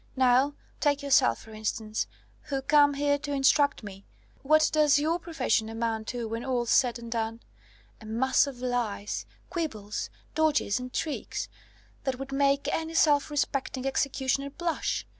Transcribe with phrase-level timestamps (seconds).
[0.15, 2.07] Now, take yourself, for instance,
[2.49, 4.03] who come here to instruct me:
[4.41, 7.41] what does your profession amount to, when all's said and done?
[8.01, 11.49] A mass of lies, quibbles, dodges, and tricks,
[12.03, 15.05] that would make any self respecting executioner blush!